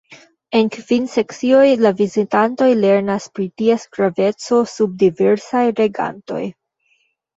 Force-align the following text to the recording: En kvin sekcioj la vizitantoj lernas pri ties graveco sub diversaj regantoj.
En 0.59 0.69
kvin 0.75 1.03
sekcioj 1.15 1.65
la 1.85 1.91
vizitantoj 1.99 2.69
lernas 2.85 3.29
pri 3.35 3.47
ties 3.63 3.87
graveco 3.99 4.63
sub 4.73 4.97
diversaj 5.05 5.67
regantoj. 5.83 6.43